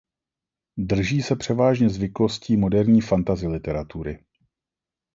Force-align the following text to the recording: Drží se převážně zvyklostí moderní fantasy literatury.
Drží 0.77 1.21
se 1.21 1.35
převážně 1.35 1.89
zvyklostí 1.89 2.57
moderní 2.57 3.01
fantasy 3.01 3.47
literatury. 3.47 4.25